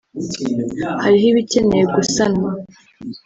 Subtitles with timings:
[1.03, 2.49] hariho ibikeneye gusanwa